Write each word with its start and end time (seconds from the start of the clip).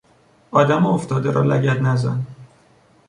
آدم 0.51 0.85
افتاده 0.85 1.31
را 1.31 1.41
لگد 1.43 1.81
نزن! 1.83 2.21